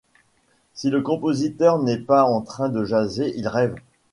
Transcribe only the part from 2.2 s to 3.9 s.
en train de jaser, il rêve.